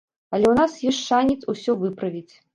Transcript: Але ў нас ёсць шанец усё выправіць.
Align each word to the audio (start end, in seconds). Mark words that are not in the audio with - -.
Але 0.37 0.47
ў 0.53 0.59
нас 0.59 0.77
ёсць 0.93 1.03
шанец 1.11 1.37
усё 1.55 1.79
выправіць. 1.85 2.29